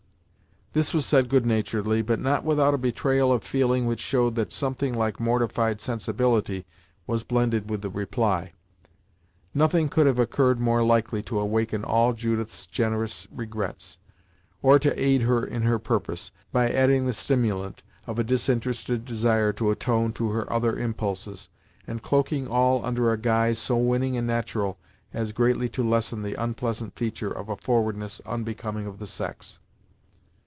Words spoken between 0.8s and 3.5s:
was said good naturedly, but not without a betrayal of